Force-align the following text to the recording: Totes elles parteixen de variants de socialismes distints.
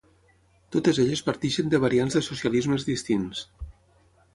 Totes 0.75 1.01
elles 1.03 1.21
parteixen 1.29 1.71
de 1.75 1.83
variants 1.85 2.19
de 2.21 2.25
socialismes 2.31 2.91
distints. 2.93 3.49